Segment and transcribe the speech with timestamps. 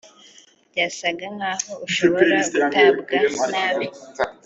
[0.71, 3.17] Byasaga nkaho ashobora gutabwa
[3.51, 3.85] nabi